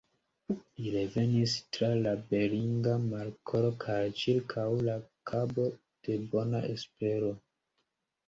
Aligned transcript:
Li 0.51 0.91
revenis 0.93 1.51
tra 1.75 1.89
la 2.05 2.13
Beringa 2.31 2.95
Markolo 3.03 3.69
kaj 3.83 3.99
ĉirkaŭ 4.21 4.65
la 4.87 4.95
Kabo 5.33 5.69
de 6.07 6.15
Bona 6.33 6.63
Espero. 6.73 7.31